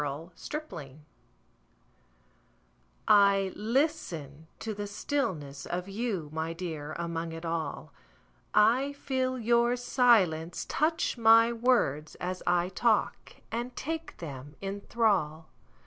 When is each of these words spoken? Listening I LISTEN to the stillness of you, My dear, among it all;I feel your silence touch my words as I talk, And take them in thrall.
Listening 0.03 1.05
I 3.07 3.53
LISTEN 3.55 4.47
to 4.57 4.73
the 4.73 4.87
stillness 4.87 5.67
of 5.67 5.87
you, 5.87 6.31
My 6.33 6.53
dear, 6.53 6.93
among 6.97 7.33
it 7.33 7.45
all;I 7.45 8.93
feel 8.93 9.37
your 9.37 9.75
silence 9.75 10.65
touch 10.67 11.19
my 11.19 11.53
words 11.53 12.15
as 12.15 12.41
I 12.47 12.69
talk, 12.69 13.35
And 13.51 13.75
take 13.75 14.17
them 14.17 14.55
in 14.59 14.81
thrall. 14.89 15.49